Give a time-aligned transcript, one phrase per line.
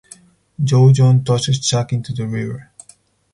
[0.63, 2.71] Joe John tosses Chuck into the river.